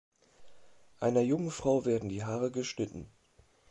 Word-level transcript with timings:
Einer 0.99 1.21
jungen 1.21 1.51
Frau 1.51 1.85
werden 1.85 2.09
die 2.09 2.23
Haare 2.25 2.49
geschnitten. 2.49 3.07